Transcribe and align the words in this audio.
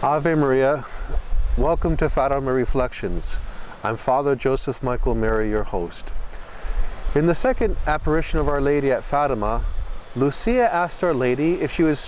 Ave 0.00 0.36
Maria, 0.36 0.86
welcome 1.56 1.96
to 1.96 2.08
Fatima 2.08 2.52
Reflections. 2.52 3.38
I'm 3.82 3.96
Father 3.96 4.36
Joseph 4.36 4.80
Michael 4.80 5.16
Mary, 5.16 5.50
your 5.50 5.64
host. 5.64 6.04
In 7.16 7.26
the 7.26 7.34
second 7.34 7.76
apparition 7.84 8.38
of 8.38 8.48
Our 8.48 8.60
Lady 8.60 8.92
at 8.92 9.02
Fatima, 9.02 9.64
Lucia 10.14 10.72
asked 10.72 11.02
Our 11.02 11.12
Lady 11.12 11.54
if 11.54 11.72
she 11.72 11.82
would 11.82 11.98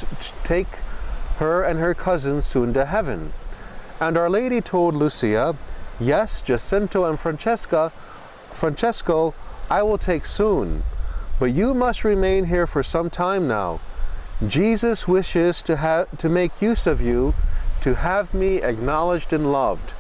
take 0.44 0.68
her 1.38 1.64
and 1.64 1.80
her 1.80 1.92
cousin 1.92 2.42
soon 2.42 2.72
to 2.74 2.86
heaven. 2.86 3.32
And 3.98 4.16
Our 4.16 4.30
Lady 4.30 4.60
told 4.60 4.94
Lucia, 4.94 5.56
Yes, 5.98 6.42
Jacinta 6.42 7.02
and 7.02 7.18
Francesca, 7.18 7.92
Francesco, 8.52 9.34
I 9.68 9.82
will 9.82 9.98
take 9.98 10.26
soon, 10.26 10.84
but 11.40 11.46
you 11.46 11.74
must 11.74 12.04
remain 12.04 12.44
here 12.44 12.68
for 12.68 12.84
some 12.84 13.10
time 13.10 13.48
now. 13.48 13.80
Jesus 14.46 15.08
wishes 15.08 15.60
to, 15.62 15.78
have, 15.78 16.16
to 16.18 16.28
make 16.28 16.62
use 16.62 16.86
of 16.86 17.00
you 17.00 17.34
to 17.82 17.94
have 17.94 18.34
me 18.34 18.62
acknowledged 18.62 19.32
and 19.32 19.52
loved. 19.52 19.94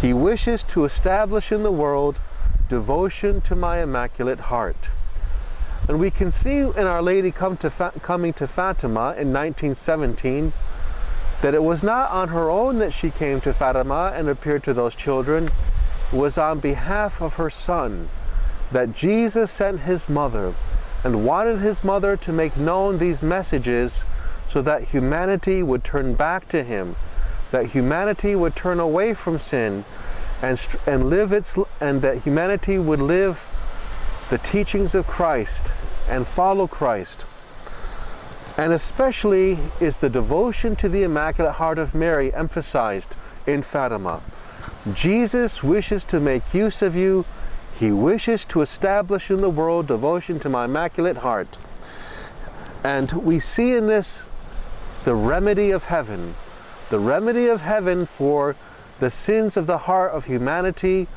He 0.00 0.12
wishes 0.12 0.62
to 0.64 0.84
establish 0.84 1.52
in 1.52 1.62
the 1.62 1.72
world 1.72 2.20
devotion 2.68 3.40
to 3.42 3.56
my 3.56 3.82
Immaculate 3.82 4.40
Heart. 4.40 4.88
And 5.88 5.98
we 5.98 6.10
can 6.10 6.30
see 6.30 6.58
in 6.58 6.86
Our 6.86 7.02
Lady 7.02 7.30
come 7.30 7.56
to 7.58 7.92
coming 8.02 8.32
to 8.34 8.46
Fatima 8.46 9.14
in 9.18 9.32
1917 9.32 10.52
that 11.42 11.54
it 11.54 11.62
was 11.62 11.82
not 11.82 12.10
on 12.10 12.28
her 12.28 12.50
own 12.50 12.78
that 12.78 12.92
she 12.92 13.10
came 13.10 13.40
to 13.40 13.52
Fatima 13.52 14.12
and 14.14 14.28
appeared 14.28 14.62
to 14.64 14.74
those 14.74 14.94
children, 14.94 15.50
it 16.12 16.16
was 16.16 16.36
on 16.38 16.60
behalf 16.60 17.20
of 17.20 17.34
her 17.34 17.50
son 17.50 18.08
that 18.72 18.94
Jesus 18.94 19.50
sent 19.50 19.80
his 19.80 20.08
mother 20.08 20.54
and 21.02 21.24
wanted 21.24 21.58
his 21.58 21.82
mother 21.82 22.16
to 22.16 22.32
make 22.32 22.56
known 22.56 22.98
these 22.98 23.22
messages 23.22 24.04
so 24.50 24.60
that 24.60 24.82
humanity 24.82 25.62
would 25.62 25.84
turn 25.84 26.14
back 26.14 26.48
to 26.48 26.64
him, 26.64 26.96
that 27.52 27.66
humanity 27.66 28.34
would 28.34 28.56
turn 28.56 28.80
away 28.80 29.14
from 29.14 29.38
sin 29.38 29.84
and, 30.42 30.66
and 30.86 31.08
live 31.08 31.32
its 31.32 31.56
and 31.80 32.02
that 32.02 32.18
humanity 32.18 32.76
would 32.76 33.00
live 33.00 33.46
the 34.28 34.38
teachings 34.38 34.94
of 34.94 35.06
Christ 35.06 35.72
and 36.08 36.26
follow 36.26 36.66
Christ. 36.66 37.24
And 38.56 38.72
especially 38.72 39.58
is 39.78 39.96
the 39.96 40.10
devotion 40.10 40.74
to 40.76 40.88
the 40.88 41.04
Immaculate 41.04 41.54
Heart 41.54 41.78
of 41.78 41.94
Mary 41.94 42.34
emphasized 42.34 43.14
in 43.46 43.62
Fatima. 43.62 44.20
Jesus 44.92 45.62
wishes 45.62 46.04
to 46.06 46.18
make 46.18 46.52
use 46.52 46.82
of 46.82 46.96
you. 46.96 47.24
He 47.78 47.92
wishes 47.92 48.44
to 48.46 48.62
establish 48.62 49.30
in 49.30 49.40
the 49.40 49.48
world 49.48 49.86
devotion 49.86 50.40
to 50.40 50.48
my 50.48 50.64
Immaculate 50.64 51.18
Heart. 51.18 51.56
And 52.82 53.12
we 53.12 53.38
see 53.38 53.74
in 53.74 53.86
this 53.86 54.24
the 55.04 55.14
remedy 55.14 55.70
of 55.70 55.84
heaven, 55.84 56.34
the 56.90 56.98
remedy 56.98 57.46
of 57.46 57.62
heaven 57.62 58.06
for 58.06 58.56
the 58.98 59.10
sins 59.10 59.56
of 59.56 59.66
the 59.66 59.78
heart 59.78 60.12
of 60.12 60.26
humanity, 60.26 61.08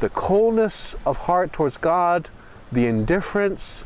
the 0.00 0.08
coldness 0.08 0.94
of 1.04 1.18
heart 1.18 1.52
towards 1.52 1.76
God, 1.76 2.30
the 2.72 2.86
indifference, 2.86 3.84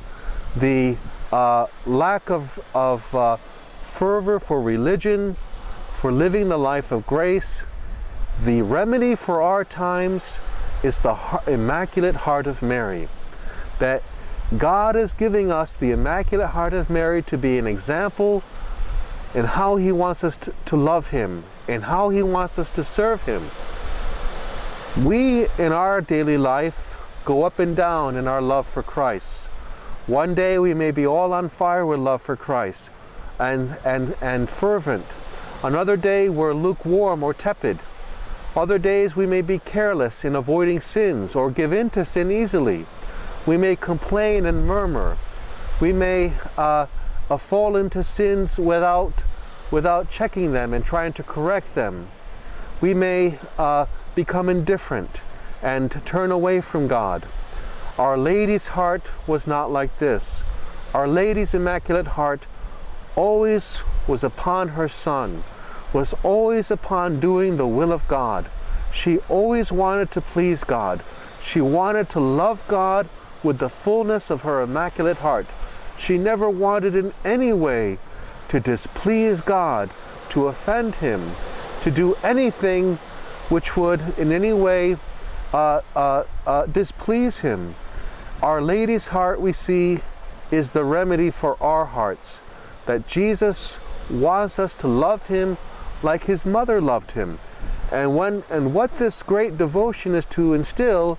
the 0.54 0.96
uh, 1.32 1.66
lack 1.86 2.30
of, 2.30 2.60
of 2.74 3.14
uh, 3.14 3.36
fervor 3.80 4.38
for 4.38 4.60
religion, 4.60 5.36
for 5.94 6.12
living 6.12 6.48
the 6.48 6.58
life 6.58 6.92
of 6.92 7.06
grace. 7.06 7.66
The 8.44 8.62
remedy 8.62 9.14
for 9.14 9.40
our 9.40 9.64
times 9.64 10.38
is 10.82 10.98
the 10.98 11.16
Immaculate 11.46 12.16
Heart 12.16 12.46
of 12.46 12.62
Mary. 12.62 13.08
That 13.78 14.02
God 14.58 14.96
is 14.96 15.12
giving 15.12 15.50
us 15.50 15.74
the 15.74 15.92
Immaculate 15.92 16.50
Heart 16.50 16.74
of 16.74 16.90
Mary 16.90 17.22
to 17.22 17.38
be 17.38 17.58
an 17.58 17.66
example 17.66 18.42
and 19.34 19.46
how 19.46 19.76
He 19.76 19.92
wants 19.92 20.24
us 20.24 20.36
to, 20.38 20.54
to 20.66 20.76
love 20.76 21.08
Him 21.08 21.44
and 21.68 21.84
how 21.84 22.10
He 22.10 22.22
wants 22.22 22.58
us 22.58 22.70
to 22.70 22.84
serve 22.84 23.22
Him. 23.22 23.50
We, 24.96 25.46
in 25.58 25.72
our 25.72 26.00
daily 26.00 26.36
life, 26.36 26.96
go 27.24 27.44
up 27.44 27.58
and 27.58 27.74
down 27.74 28.16
in 28.16 28.28
our 28.28 28.42
love 28.42 28.66
for 28.66 28.82
Christ. 28.82 29.46
One 30.06 30.34
day 30.34 30.58
we 30.58 30.74
may 30.74 30.90
be 30.90 31.06
all 31.06 31.32
on 31.32 31.48
fire 31.48 31.86
with 31.86 32.00
love 32.00 32.20
for 32.20 32.36
Christ 32.36 32.90
and, 33.38 33.78
and, 33.84 34.16
and 34.20 34.50
fervent. 34.50 35.06
Another 35.62 35.96
day 35.96 36.28
we're 36.28 36.52
lukewarm 36.52 37.22
or 37.22 37.32
tepid. 37.32 37.78
Other 38.54 38.78
days 38.78 39.16
we 39.16 39.26
may 39.26 39.40
be 39.40 39.58
careless 39.58 40.24
in 40.24 40.34
avoiding 40.34 40.80
sins 40.80 41.34
or 41.34 41.50
give 41.50 41.72
in 41.72 41.88
to 41.90 42.04
sin 42.04 42.30
easily. 42.30 42.84
We 43.46 43.56
may 43.56 43.76
complain 43.76 44.44
and 44.44 44.66
murmur. 44.66 45.16
We 45.80 45.92
may 45.92 46.32
uh, 46.58 46.86
fall 47.38 47.76
into 47.76 48.02
sins 48.02 48.58
without, 48.58 49.24
without 49.70 50.10
checking 50.10 50.52
them 50.52 50.74
and 50.74 50.84
trying 50.84 51.12
to 51.14 51.22
correct 51.22 51.74
them. 51.74 52.08
We 52.80 52.94
may 52.94 53.38
uh, 53.58 53.86
become 54.14 54.48
indifferent 54.48 55.22
and 55.62 55.90
turn 56.04 56.30
away 56.30 56.60
from 56.60 56.88
God. 56.88 57.26
Our 57.98 58.18
Lady's 58.18 58.68
heart 58.68 59.10
was 59.26 59.46
not 59.46 59.70
like 59.70 59.98
this. 59.98 60.44
Our 60.92 61.06
Lady's 61.06 61.54
Immaculate 61.54 62.08
Heart 62.08 62.46
always 63.14 63.82
was 64.06 64.24
upon 64.24 64.68
her 64.68 64.88
Son, 64.88 65.44
was 65.92 66.14
always 66.22 66.70
upon 66.70 67.20
doing 67.20 67.56
the 67.56 67.66
will 67.66 67.92
of 67.92 68.06
God. 68.08 68.50
She 68.90 69.18
always 69.28 69.70
wanted 69.72 70.10
to 70.12 70.20
please 70.20 70.64
God. 70.64 71.02
She 71.40 71.60
wanted 71.60 72.08
to 72.10 72.20
love 72.20 72.62
God 72.68 73.08
with 73.42 73.58
the 73.58 73.68
fullness 73.68 74.30
of 74.30 74.42
her 74.42 74.60
Immaculate 74.60 75.18
Heart. 75.18 75.46
She 75.98 76.18
never 76.18 76.48
wanted 76.50 76.94
in 76.94 77.12
any 77.24 77.52
way 77.52 77.98
to 78.48 78.60
displease 78.60 79.40
God, 79.40 79.90
to 80.30 80.46
offend 80.46 80.96
Him, 80.96 81.32
to 81.82 81.90
do 81.90 82.14
anything 82.22 82.98
which 83.48 83.76
would 83.76 84.18
in 84.18 84.32
any 84.32 84.52
way 84.52 84.96
uh, 85.52 85.80
uh, 85.94 86.24
uh, 86.46 86.66
displease 86.66 87.40
Him. 87.40 87.74
Our 88.42 88.60
Lady's 88.60 89.08
heart, 89.08 89.40
we 89.40 89.52
see, 89.52 89.98
is 90.50 90.70
the 90.70 90.84
remedy 90.84 91.30
for 91.30 91.62
our 91.62 91.86
hearts. 91.86 92.40
That 92.86 93.06
Jesus 93.06 93.78
wants 94.10 94.58
us 94.58 94.74
to 94.74 94.88
love 94.88 95.26
Him 95.26 95.58
like 96.02 96.24
His 96.24 96.44
mother 96.44 96.80
loved 96.80 97.12
Him. 97.12 97.38
And, 97.90 98.16
when, 98.16 98.42
and 98.50 98.74
what 98.74 98.98
this 98.98 99.22
great 99.22 99.58
devotion 99.58 100.14
is 100.14 100.24
to 100.26 100.54
instill 100.54 101.18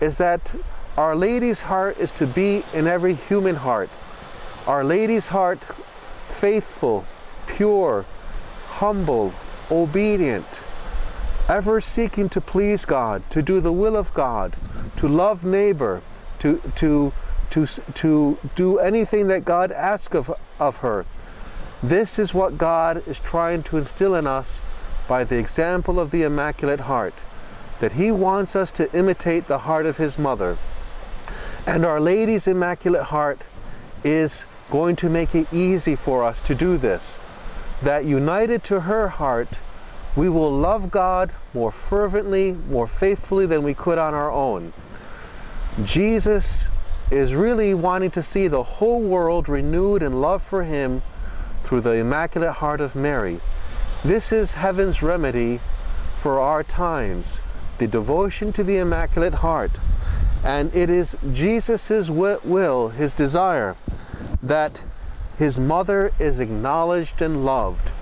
is 0.00 0.18
that 0.18 0.54
Our 0.96 1.16
Lady's 1.16 1.62
heart 1.62 1.96
is 1.98 2.10
to 2.12 2.26
be 2.26 2.64
in 2.74 2.86
every 2.86 3.14
human 3.14 3.56
heart. 3.56 3.88
Our 4.68 4.84
Lady's 4.84 5.28
heart, 5.28 5.60
faithful, 6.28 7.06
pure, 7.46 8.04
humble, 8.66 9.32
obedient, 9.70 10.60
ever 11.48 11.80
seeking 11.80 12.28
to 12.28 12.42
please 12.42 12.84
God, 12.84 13.22
to 13.30 13.40
do 13.40 13.62
the 13.62 13.72
will 13.72 13.96
of 13.96 14.12
God, 14.12 14.56
to 14.98 15.08
love 15.08 15.42
neighbor, 15.42 16.02
to, 16.40 16.60
to, 16.76 17.14
to, 17.48 17.66
to 17.66 18.38
do 18.56 18.78
anything 18.78 19.28
that 19.28 19.46
God 19.46 19.72
asks 19.72 20.14
of, 20.14 20.30
of 20.58 20.76
her. 20.76 21.06
This 21.82 22.18
is 22.18 22.34
what 22.34 22.58
God 22.58 23.02
is 23.08 23.18
trying 23.18 23.62
to 23.62 23.78
instill 23.78 24.14
in 24.14 24.26
us 24.26 24.60
by 25.08 25.24
the 25.24 25.38
example 25.38 25.98
of 25.98 26.10
the 26.10 26.24
Immaculate 26.24 26.80
Heart, 26.80 27.14
that 27.80 27.92
He 27.92 28.12
wants 28.12 28.54
us 28.54 28.70
to 28.72 28.92
imitate 28.94 29.48
the 29.48 29.60
heart 29.60 29.86
of 29.86 29.96
His 29.96 30.18
mother. 30.18 30.58
And 31.64 31.86
Our 31.86 32.02
Lady's 32.02 32.46
Immaculate 32.46 33.04
Heart 33.04 33.44
is 34.04 34.44
going 34.70 34.96
to 34.96 35.08
make 35.08 35.34
it 35.34 35.46
easy 35.52 35.96
for 35.96 36.24
us 36.24 36.40
to 36.42 36.54
do 36.54 36.76
this. 36.76 37.18
That 37.82 38.04
united 38.04 38.64
to 38.64 38.80
her 38.80 39.08
heart, 39.08 39.58
we 40.16 40.28
will 40.28 40.50
love 40.50 40.90
God 40.90 41.32
more 41.54 41.70
fervently, 41.70 42.52
more 42.52 42.86
faithfully 42.86 43.46
than 43.46 43.62
we 43.62 43.74
could 43.74 43.98
on 43.98 44.14
our 44.14 44.30
own. 44.30 44.72
Jesus 45.84 46.68
is 47.10 47.34
really 47.34 47.72
wanting 47.72 48.10
to 48.10 48.22
see 48.22 48.48
the 48.48 48.62
whole 48.62 49.00
world 49.00 49.48
renewed 49.48 50.02
in 50.02 50.20
love 50.20 50.42
for 50.42 50.64
Him 50.64 51.02
through 51.64 51.82
the 51.82 51.92
Immaculate 51.92 52.54
Heart 52.54 52.80
of 52.80 52.94
Mary. 52.94 53.40
This 54.04 54.32
is 54.32 54.54
heaven's 54.54 55.02
remedy 55.02 55.60
for 56.20 56.40
our 56.40 56.62
times, 56.62 57.40
the 57.78 57.86
devotion 57.86 58.52
to 58.54 58.64
the 58.64 58.76
Immaculate 58.78 59.34
Heart. 59.34 59.72
And 60.42 60.74
it 60.74 60.90
is 60.90 61.16
Jesus' 61.32 62.10
will, 62.10 62.88
His 62.88 63.14
desire, 63.14 63.76
that 64.42 64.82
his 65.36 65.58
mother 65.58 66.12
is 66.18 66.40
acknowledged 66.40 67.22
and 67.22 67.44
loved, 67.44 67.92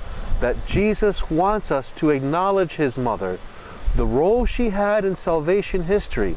that 0.40 0.66
Jesus 0.66 1.30
wants 1.30 1.70
us 1.70 1.92
to 1.92 2.10
acknowledge 2.10 2.74
his 2.76 2.98
mother, 2.98 3.38
the 3.94 4.06
role 4.06 4.44
she 4.44 4.70
had 4.70 5.04
in 5.04 5.16
salvation 5.16 5.84
history, 5.84 6.36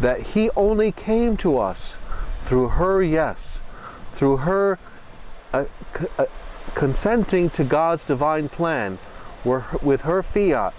that 0.00 0.20
he 0.20 0.50
only 0.56 0.92
came 0.92 1.36
to 1.36 1.58
us 1.58 1.98
through 2.42 2.68
her 2.68 3.02
yes, 3.02 3.60
through 4.12 4.38
her 4.38 4.78
uh, 5.52 5.64
uh, 6.18 6.26
consenting 6.74 7.48
to 7.50 7.64
God's 7.64 8.04
divine 8.04 8.48
plan, 8.48 8.98
with 9.44 10.02
her 10.02 10.22
fiat, 10.22 10.72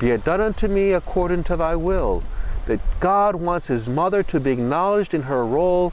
be 0.00 0.10
it 0.10 0.24
done 0.24 0.40
unto 0.40 0.66
me 0.66 0.92
according 0.92 1.44
to 1.44 1.56
thy 1.56 1.76
will, 1.76 2.24
that 2.66 2.80
God 2.98 3.36
wants 3.36 3.68
his 3.68 3.88
mother 3.88 4.22
to 4.24 4.40
be 4.40 4.50
acknowledged 4.50 5.14
in 5.14 5.22
her 5.22 5.46
role 5.46 5.92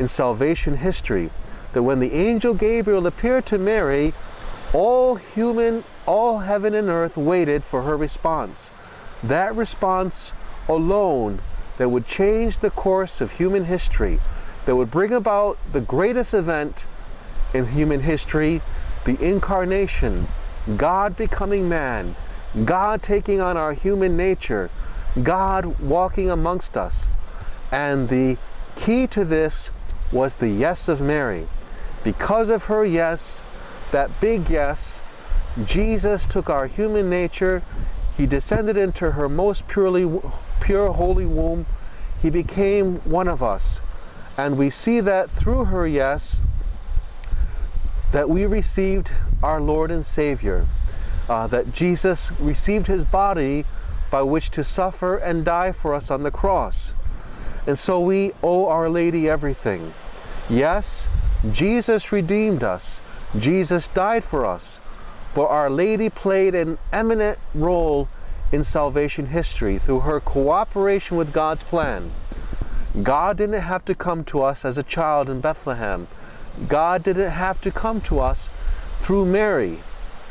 in 0.00 0.08
salvation 0.08 0.78
history. 0.78 1.30
That 1.72 1.84
when 1.84 2.00
the 2.00 2.12
angel 2.12 2.54
Gabriel 2.54 3.06
appeared 3.06 3.46
to 3.46 3.58
Mary, 3.58 4.12
All 4.72 5.16
human, 5.16 5.82
all 6.06 6.40
heaven 6.40 6.74
and 6.74 6.88
earth 6.88 7.16
waited 7.16 7.64
for 7.64 7.82
her 7.82 7.96
response. 7.96 8.70
That 9.22 9.54
response 9.56 10.32
alone 10.68 11.40
that 11.78 11.88
would 11.90 12.06
change 12.06 12.60
the 12.60 12.70
course 12.70 13.20
of 13.20 13.32
human 13.32 13.64
history, 13.64 14.20
that 14.66 14.76
would 14.76 14.90
bring 14.90 15.12
about 15.12 15.58
the 15.72 15.80
greatest 15.80 16.34
event 16.34 16.86
in 17.52 17.66
human 17.68 18.00
history, 18.02 18.62
the 19.04 19.20
incarnation, 19.20 20.28
God 20.76 21.16
becoming 21.16 21.68
man, 21.68 22.14
God 22.64 23.02
taking 23.02 23.40
on 23.40 23.56
our 23.56 23.72
human 23.72 24.16
nature, 24.16 24.70
God 25.20 25.80
walking 25.80 26.30
amongst 26.30 26.76
us. 26.76 27.08
And 27.72 28.08
the 28.08 28.36
key 28.76 29.08
to 29.08 29.24
this 29.24 29.70
was 30.12 30.36
the 30.36 30.48
yes 30.48 30.88
of 30.88 31.00
Mary. 31.00 31.48
Because 32.02 32.48
of 32.50 32.64
her 32.64 32.84
yes, 32.84 33.42
that 33.92 34.20
big 34.20 34.48
yes, 34.48 35.00
Jesus 35.64 36.26
took 36.26 36.48
our 36.48 36.66
human 36.66 37.10
nature, 37.10 37.62
he 38.16 38.26
descended 38.26 38.76
into 38.76 39.12
her 39.12 39.28
most 39.28 39.66
purely 39.68 40.20
pure 40.60 40.92
holy 40.92 41.26
womb. 41.26 41.66
He 42.20 42.30
became 42.30 42.96
one 42.98 43.28
of 43.28 43.42
us. 43.42 43.80
And 44.36 44.56
we 44.56 44.70
see 44.70 45.00
that 45.00 45.30
through 45.30 45.66
her 45.66 45.86
yes 45.86 46.40
that 48.12 48.28
we 48.28 48.44
received 48.44 49.12
our 49.42 49.60
Lord 49.60 49.90
and 49.90 50.04
Savior, 50.04 50.66
uh, 51.28 51.46
that 51.46 51.72
Jesus 51.72 52.32
received 52.40 52.88
his 52.88 53.04
body 53.04 53.64
by 54.10 54.22
which 54.22 54.50
to 54.50 54.64
suffer 54.64 55.16
and 55.16 55.44
die 55.44 55.72
for 55.72 55.94
us 55.94 56.10
on 56.10 56.24
the 56.24 56.30
cross. 56.30 56.92
And 57.66 57.78
so 57.78 58.00
we 58.00 58.32
owe 58.42 58.66
Our 58.68 58.88
Lady 58.88 59.28
everything. 59.28 59.94
Yes, 60.48 61.08
Jesus 61.50 62.12
redeemed 62.12 62.62
us. 62.64 63.00
Jesus 63.36 63.88
died 63.88 64.24
for 64.24 64.44
us. 64.44 64.80
But 65.34 65.46
Our 65.46 65.70
Lady 65.70 66.10
played 66.10 66.54
an 66.54 66.78
eminent 66.92 67.38
role 67.54 68.08
in 68.52 68.64
salvation 68.64 69.26
history 69.26 69.78
through 69.78 70.00
her 70.00 70.20
cooperation 70.20 71.16
with 71.16 71.32
God's 71.32 71.62
plan. 71.62 72.10
God 73.02 73.36
didn't 73.36 73.62
have 73.62 73.84
to 73.84 73.94
come 73.94 74.24
to 74.24 74.42
us 74.42 74.64
as 74.64 74.76
a 74.76 74.82
child 74.82 75.30
in 75.30 75.40
Bethlehem. 75.40 76.08
God 76.66 77.04
didn't 77.04 77.30
have 77.30 77.60
to 77.60 77.70
come 77.70 78.00
to 78.02 78.18
us 78.18 78.50
through 79.00 79.24
Mary. 79.26 79.80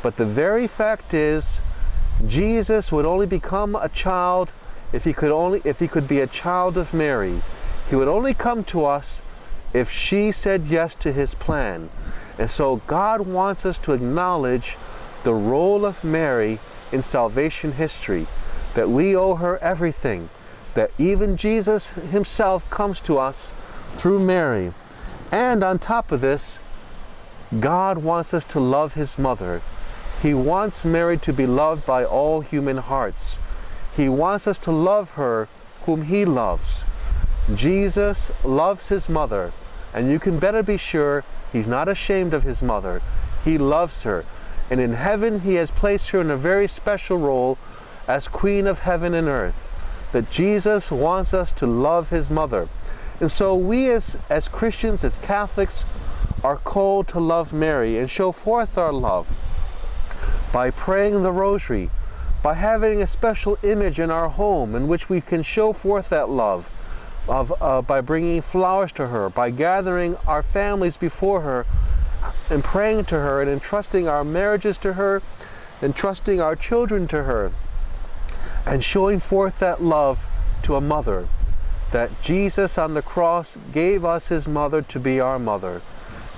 But 0.02 0.16
the 0.16 0.26
very 0.26 0.66
fact 0.66 1.14
is, 1.14 1.60
Jesus 2.26 2.92
would 2.92 3.06
only 3.06 3.26
become 3.26 3.74
a 3.74 3.88
child 3.88 4.52
if 4.92 5.04
he 5.04 5.12
could 5.12 5.30
only 5.30 5.60
if 5.64 5.78
he 5.78 5.88
could 5.88 6.08
be 6.08 6.20
a 6.20 6.26
child 6.26 6.76
of 6.76 6.92
Mary. 6.92 7.42
He 7.88 7.96
would 7.96 8.08
only 8.08 8.34
come 8.34 8.64
to 8.64 8.84
us 8.84 9.22
if 9.72 9.90
she 9.90 10.32
said 10.32 10.66
yes 10.66 10.94
to 10.96 11.12
his 11.12 11.34
plan. 11.34 11.90
And 12.38 12.50
so 12.50 12.76
God 12.86 13.22
wants 13.22 13.66
us 13.66 13.78
to 13.78 13.92
acknowledge 13.92 14.76
the 15.24 15.34
role 15.34 15.84
of 15.84 16.02
Mary 16.02 16.58
in 16.92 17.02
salvation 17.02 17.72
history, 17.72 18.26
that 18.74 18.90
we 18.90 19.14
owe 19.14 19.34
her 19.36 19.58
everything, 19.58 20.30
that 20.74 20.90
even 20.98 21.36
Jesus 21.36 21.88
himself 21.88 22.68
comes 22.70 23.00
to 23.00 23.18
us 23.18 23.52
through 23.94 24.20
Mary. 24.20 24.72
And 25.30 25.62
on 25.62 25.78
top 25.78 26.10
of 26.10 26.20
this, 26.20 26.58
God 27.58 27.98
wants 27.98 28.32
us 28.32 28.44
to 28.46 28.60
love 28.60 28.94
his 28.94 29.18
mother. 29.18 29.62
He 30.22 30.34
wants 30.34 30.84
Mary 30.84 31.18
to 31.18 31.32
be 31.32 31.46
loved 31.46 31.84
by 31.86 32.04
all 32.04 32.40
human 32.40 32.78
hearts. 32.78 33.38
He 33.96 34.08
wants 34.08 34.46
us 34.46 34.58
to 34.60 34.70
love 34.70 35.10
her 35.10 35.48
whom 35.84 36.02
he 36.02 36.24
loves. 36.24 36.84
Jesus 37.54 38.30
loves 38.44 38.88
his 38.88 39.08
mother, 39.08 39.52
and 39.92 40.10
you 40.10 40.18
can 40.18 40.38
better 40.38 40.62
be 40.62 40.76
sure 40.76 41.24
he's 41.52 41.66
not 41.66 41.88
ashamed 41.88 42.32
of 42.32 42.44
his 42.44 42.62
mother. 42.62 43.02
He 43.44 43.58
loves 43.58 44.02
her. 44.02 44.24
And 44.70 44.80
in 44.80 44.94
heaven, 44.94 45.40
he 45.40 45.54
has 45.56 45.70
placed 45.70 46.10
her 46.10 46.20
in 46.20 46.30
a 46.30 46.36
very 46.36 46.68
special 46.68 47.18
role 47.18 47.58
as 48.06 48.28
Queen 48.28 48.66
of 48.66 48.80
heaven 48.80 49.14
and 49.14 49.26
earth. 49.26 49.68
That 50.12 50.30
Jesus 50.30 50.90
wants 50.90 51.34
us 51.34 51.50
to 51.52 51.66
love 51.66 52.10
his 52.10 52.30
mother. 52.30 52.68
And 53.20 53.30
so 53.30 53.54
we 53.54 53.90
as, 53.90 54.16
as 54.28 54.48
Christians, 54.48 55.04
as 55.04 55.18
Catholics, 55.18 55.84
are 56.42 56.56
called 56.56 57.08
to 57.08 57.20
love 57.20 57.52
Mary 57.52 57.98
and 57.98 58.08
show 58.08 58.32
forth 58.32 58.78
our 58.78 58.92
love 58.92 59.28
by 60.52 60.70
praying 60.70 61.22
the 61.22 61.32
rosary, 61.32 61.90
by 62.42 62.54
having 62.54 63.02
a 63.02 63.06
special 63.06 63.58
image 63.62 64.00
in 64.00 64.10
our 64.10 64.28
home 64.28 64.74
in 64.74 64.88
which 64.88 65.08
we 65.08 65.20
can 65.20 65.42
show 65.42 65.72
forth 65.72 66.08
that 66.08 66.28
love, 66.28 66.70
of, 67.28 67.52
uh, 67.60 67.82
by 67.82 68.00
bringing 68.00 68.40
flowers 68.40 68.92
to 68.92 69.08
her, 69.08 69.28
by 69.28 69.50
gathering 69.50 70.16
our 70.26 70.42
families 70.42 70.96
before 70.96 71.42
her 71.42 71.66
and 72.48 72.64
praying 72.64 73.04
to 73.04 73.16
her 73.16 73.40
and 73.40 73.50
entrusting 73.50 74.08
our 74.08 74.24
marriages 74.24 74.78
to 74.78 74.94
her, 74.94 75.22
entrusting 75.82 76.40
our 76.40 76.56
children 76.56 77.06
to 77.08 77.24
her, 77.24 77.52
and 78.66 78.82
showing 78.82 79.20
forth 79.20 79.58
that 79.58 79.82
love 79.82 80.24
to 80.62 80.76
a 80.76 80.80
mother 80.80 81.28
that 81.90 82.22
Jesus 82.22 82.78
on 82.78 82.94
the 82.94 83.02
cross 83.02 83.56
gave 83.72 84.04
us 84.04 84.28
his 84.28 84.46
mother 84.46 84.82
to 84.82 85.00
be 85.00 85.18
our 85.20 85.38
mother. 85.38 85.82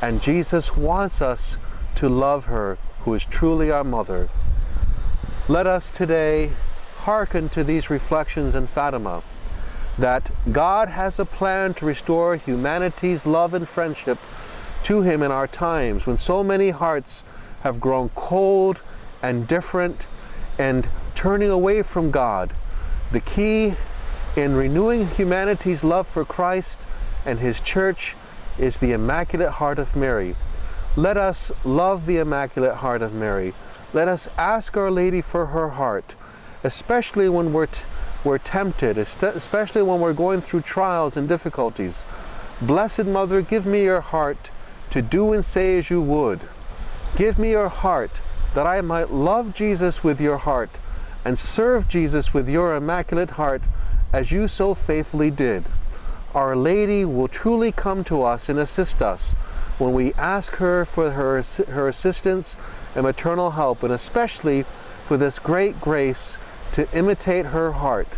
And 0.00 0.22
Jesus 0.22 0.76
wants 0.76 1.20
us 1.20 1.56
to 1.96 2.08
love 2.08 2.46
her, 2.46 2.78
who 3.00 3.14
is 3.14 3.25
truly 3.25 3.70
our 3.70 3.84
mother. 3.84 4.28
Let 5.49 5.67
us 5.67 5.91
today 5.91 6.53
hearken 6.99 7.49
to 7.49 7.65
these 7.65 7.91
reflections 7.91 8.55
in 8.55 8.69
Fatima 8.69 9.25
that 9.99 10.31
God 10.53 10.89
has 10.91 11.19
a 11.19 11.25
plan 11.25 11.75
to 11.75 11.85
restore 11.85 12.37
humanity's 12.37 13.27
love 13.27 13.53
and 13.53 13.69
friendship 13.69 14.19
to 14.85 15.03
Him 15.03 15.21
in 15.21 15.33
our 15.33 15.49
times 15.49 16.06
when 16.06 16.17
so 16.17 16.44
many 16.44 16.71
hearts 16.71 17.25
have 17.62 17.81
grown 17.81 18.11
cold 18.11 18.83
and 19.21 19.49
different 19.49 20.06
and 20.61 20.89
turning 21.17 21.50
away 21.50 21.83
from 21.83 22.12
God. 22.12 22.55
The 23.11 23.21
key 23.21 23.75
in 24.37 24.55
renewing 24.55 25.09
humanity's 25.09 25.83
love 25.83 26.06
for 26.06 26.25
Christ 26.25 26.87
and 27.27 27.41
His 27.41 27.61
church 27.61 28.14
is 28.59 28.78
the 28.78 28.93
Immaculate 28.93 29.55
Heart 29.55 29.81
of 29.81 29.97
Mary. 29.97 30.37
Let 30.95 31.16
us 31.16 31.50
love 31.64 32.07
the 32.07 32.19
Immaculate 32.19 32.76
Heart 32.76 33.02
of 33.02 33.12
Mary. 33.12 33.55
Let 33.94 34.08
us 34.08 34.26
ask 34.38 34.75
Our 34.76 34.90
Lady 34.90 35.20
for 35.20 35.46
her 35.46 35.70
heart, 35.70 36.14
especially 36.64 37.28
when 37.28 37.52
we're, 37.52 37.68
we're 38.25 38.38
tempted, 38.38 38.96
especially 38.96 39.82
when 39.82 40.00
we're 40.00 40.14
going 40.14 40.40
through 40.40 40.62
trials 40.62 41.14
and 41.16 41.28
difficulties. 41.28 42.04
Blessed 42.62 43.04
Mother, 43.04 43.42
give 43.42 43.66
me 43.66 43.84
your 43.84 44.00
heart 44.00 44.50
to 44.90 45.02
do 45.02 45.34
and 45.34 45.44
say 45.44 45.76
as 45.76 45.90
you 45.90 46.00
would. 46.00 46.40
Give 47.16 47.38
me 47.38 47.50
your 47.50 47.68
heart 47.68 48.22
that 48.54 48.66
I 48.66 48.80
might 48.80 49.11
love 49.11 49.52
Jesus 49.52 50.02
with 50.02 50.20
your 50.20 50.38
heart 50.38 50.70
and 51.22 51.38
serve 51.38 51.87
Jesus 51.87 52.32
with 52.32 52.49
your 52.49 52.75
immaculate 52.75 53.32
heart 53.32 53.62
as 54.11 54.32
you 54.32 54.49
so 54.49 54.75
faithfully 54.75 55.30
did. 55.30 55.64
Our 56.34 56.56
Lady 56.56 57.04
will 57.04 57.28
truly 57.28 57.72
come 57.72 58.04
to 58.04 58.22
us 58.22 58.49
and 58.49 58.58
assist 58.58 59.02
us 59.02 59.32
when 59.76 59.92
we 59.92 60.14
ask 60.14 60.54
her 60.54 60.87
for 60.87 61.11
her, 61.11 61.42
her 61.42 61.88
assistance 61.88 62.56
and 62.94 63.04
maternal 63.04 63.52
help, 63.52 63.82
and 63.82 63.92
especially 63.92 64.64
for 65.06 65.16
this 65.16 65.38
great 65.38 65.80
grace 65.80 66.38
to 66.72 66.90
imitate 66.96 67.46
her 67.46 67.72
heart, 67.72 68.08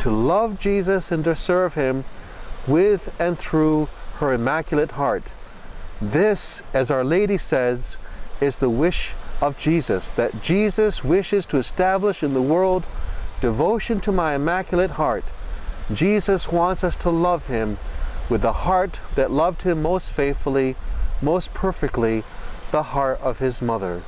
to 0.00 0.10
love 0.10 0.58
Jesus 0.58 1.10
and 1.10 1.24
to 1.24 1.36
serve 1.36 1.74
him 1.74 2.04
with 2.66 3.12
and 3.18 3.38
through 3.38 3.88
her 4.18 4.32
immaculate 4.32 4.92
heart. 4.92 5.24
This, 6.00 6.62
as 6.72 6.90
Our 6.90 7.04
Lady 7.04 7.38
says, 7.38 7.96
is 8.40 8.58
the 8.58 8.70
wish 8.70 9.14
of 9.40 9.58
Jesus, 9.58 10.10
that 10.12 10.42
Jesus 10.42 11.04
wishes 11.04 11.46
to 11.46 11.58
establish 11.58 12.22
in 12.22 12.34
the 12.34 12.42
world 12.42 12.86
devotion 13.40 14.00
to 14.00 14.12
my 14.12 14.34
Immaculate 14.34 14.92
Heart. 14.92 15.24
Jesus 15.92 16.50
wants 16.50 16.82
us 16.82 16.96
to 16.98 17.10
love 17.10 17.46
Him 17.46 17.78
with 18.30 18.42
the 18.42 18.52
heart 18.52 19.00
that 19.16 19.30
loved 19.30 19.62
Him 19.62 19.82
most 19.82 20.10
faithfully, 20.10 20.76
most 21.20 21.52
perfectly, 21.52 22.24
the 22.74 22.82
heart 22.82 23.20
of 23.20 23.38
His 23.38 23.62
mother. 23.62 24.02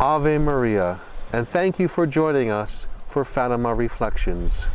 Ave 0.00 0.38
Maria, 0.38 1.00
and 1.32 1.46
thank 1.46 1.78
you 1.78 1.86
for 1.86 2.04
joining 2.04 2.50
us 2.50 2.88
for 3.08 3.24
Fatima 3.24 3.72
Reflections. 3.72 4.66